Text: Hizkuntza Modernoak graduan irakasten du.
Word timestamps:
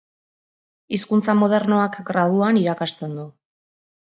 Hizkuntza 0.95 1.35
Modernoak 1.41 1.99
graduan 2.09 2.61
irakasten 2.63 3.17
du. 3.21 3.29